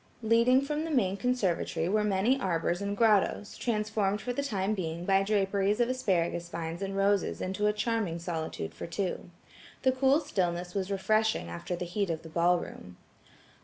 [0.23, 5.05] Leading from the main conservatory were many arbors and grottoes, transformed for the time being
[5.05, 9.29] by draperies of asparagus vines and roses into a charming solitude for two.
[9.83, 12.97] The cool stillness was refreshing after the head of the ball room.